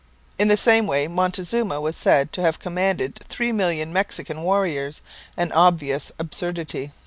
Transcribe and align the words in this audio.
In 0.39 0.47
the 0.47 0.57
same 0.57 0.87
way 0.87 1.07
Montezuma 1.07 1.79
was 1.79 1.95
said 1.95 2.33
to 2.33 2.41
have 2.41 2.57
commanded 2.57 3.19
three 3.29 3.51
million 3.51 3.93
Mexican 3.93 4.41
warriors 4.41 5.03
an 5.37 5.51
obvious 5.51 6.11
absurdity. 6.17 6.91